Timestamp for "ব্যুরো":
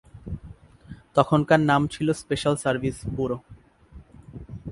3.15-3.37